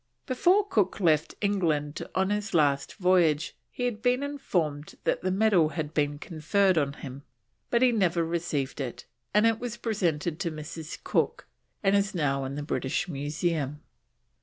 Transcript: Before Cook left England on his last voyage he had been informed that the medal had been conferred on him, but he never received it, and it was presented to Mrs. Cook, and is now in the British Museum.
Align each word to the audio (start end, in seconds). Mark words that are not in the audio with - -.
Before 0.25 0.65
Cook 0.67 0.99
left 0.99 1.35
England 1.41 2.01
on 2.15 2.31
his 2.31 2.55
last 2.55 2.95
voyage 2.95 3.55
he 3.69 3.83
had 3.85 4.01
been 4.01 4.23
informed 4.23 4.95
that 5.03 5.21
the 5.21 5.29
medal 5.29 5.69
had 5.69 5.93
been 5.93 6.17
conferred 6.17 6.75
on 6.75 6.93
him, 6.93 7.21
but 7.69 7.83
he 7.83 7.91
never 7.91 8.25
received 8.25 8.81
it, 8.81 9.05
and 9.31 9.45
it 9.45 9.59
was 9.59 9.77
presented 9.77 10.39
to 10.39 10.49
Mrs. 10.49 10.97
Cook, 11.03 11.45
and 11.83 11.95
is 11.95 12.15
now 12.15 12.45
in 12.45 12.55
the 12.55 12.63
British 12.63 13.07
Museum. 13.07 13.83